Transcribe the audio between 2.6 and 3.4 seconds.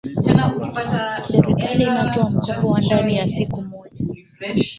wa ndani ya